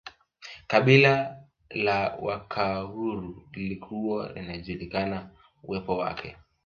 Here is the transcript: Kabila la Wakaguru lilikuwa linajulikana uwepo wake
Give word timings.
Kabila 0.67 1.31
la 1.73 2.15
Wakaguru 2.21 3.43
lilikuwa 3.51 4.33
linajulikana 4.33 5.29
uwepo 5.63 5.97
wake 5.97 6.37